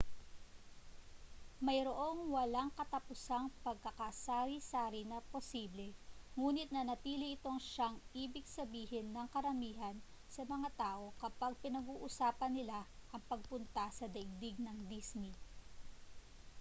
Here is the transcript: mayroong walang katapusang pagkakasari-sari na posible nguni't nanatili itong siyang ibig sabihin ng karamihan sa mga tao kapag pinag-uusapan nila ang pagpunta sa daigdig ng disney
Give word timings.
mayroong 1.65 2.19
walang 2.35 2.71
katapusang 2.79 3.45
pagkakasari-sari 3.65 5.01
na 5.11 5.19
posible 5.31 5.89
nguni't 6.37 6.69
nanatili 6.75 7.27
itong 7.37 7.59
siyang 7.71 7.97
ibig 8.23 8.41
sabihin 8.57 9.07
ng 9.13 9.27
karamihan 9.35 9.93
sa 10.33 10.41
mga 10.53 10.69
tao 10.83 11.05
kapag 11.21 11.51
pinag-uusapan 11.63 12.49
nila 12.57 12.79
ang 13.13 13.21
pagpunta 13.31 13.85
sa 13.97 14.05
daigdig 14.15 14.55
ng 14.61 14.77
disney 14.91 15.33